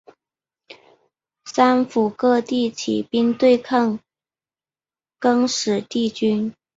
[1.45, 3.99] 三辅各地起兵对抗
[5.19, 6.55] 更始帝军。